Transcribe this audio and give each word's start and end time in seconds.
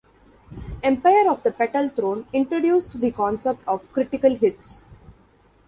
"Empire 0.81 1.29
of 1.29 1.43
the 1.43 1.51
Petal 1.51 1.89
Throne" 1.89 2.25
introduced 2.33 2.99
the 2.99 3.11
concept 3.11 3.61
of 3.67 3.87
critical 3.93 4.33
hits. 4.33 4.83